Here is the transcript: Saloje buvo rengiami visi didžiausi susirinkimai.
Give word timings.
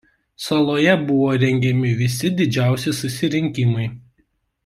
Saloje 0.43 0.93
buvo 1.09 1.27
rengiami 1.43 1.91
visi 2.01 2.33
didžiausi 2.41 2.97
susirinkimai. 3.03 3.87